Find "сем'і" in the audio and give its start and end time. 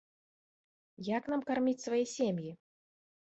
2.15-2.51